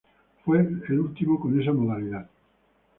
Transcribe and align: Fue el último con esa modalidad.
Fue 0.43 0.57
el 0.57 0.99
último 0.99 1.39
con 1.39 1.61
esa 1.61 1.71
modalidad. 1.73 2.27